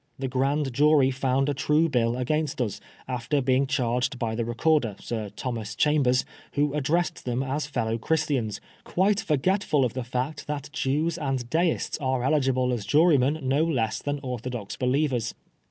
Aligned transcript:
The 0.17 0.27
grand 0.27 0.73
jury 0.73 1.11
found 1.11 1.47
a 1.47 1.53
true 1.53 1.87
bill 1.87 2.17
against 2.17 2.59
us, 2.59 2.81
after 3.07 3.39
being 3.39 3.67
charged 3.67 4.17
by 4.17 4.33
the 4.33 4.43
Recorder, 4.43 4.95
Sir 4.99 5.29
Thomas 5.29 5.75
Chambers, 5.75 6.25
who 6.53 6.73
addressed 6.73 7.23
them 7.23 7.43
as 7.43 7.67
fellow 7.67 7.99
Christians, 7.99 8.59
quite 8.83 9.19
forgetful 9.19 9.85
of 9.85 9.93
the 9.93 10.03
fact 10.03 10.47
that 10.47 10.71
Jews 10.73 11.19
and 11.19 11.47
Deists 11.51 11.99
are 11.99 12.23
eligible 12.23 12.73
as 12.73 12.83
jurymen 12.83 13.47
no 13.47 13.63
less 13.63 14.01
than 14.01 14.19
orthodox 14.23 14.75
believers. 14.75 15.35